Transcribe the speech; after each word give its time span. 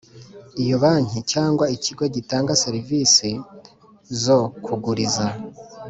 Iyo 0.63 0.75
banki 0.83 1.19
cyangwa 1.31 1.65
ikigo 1.75 2.03
gitanga 2.15 2.59
serivisi 2.63 3.29
zo 4.23 4.39
kuguriza 4.63 5.25